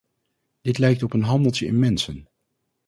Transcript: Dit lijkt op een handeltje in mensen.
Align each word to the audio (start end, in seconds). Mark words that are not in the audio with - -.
Dit 0.61 0.77
lijkt 0.77 1.03
op 1.03 1.13
een 1.13 1.23
handeltje 1.23 1.65
in 1.65 1.79
mensen. 1.79 2.27